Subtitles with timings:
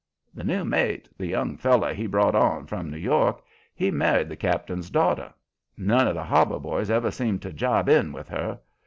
[0.33, 3.43] "The new mate the young fellow he brought on from New York
[3.75, 5.31] he married the cap'n's daughter.
[5.77, 8.59] None o' the Harbor boys ever seemed to jibe in with her.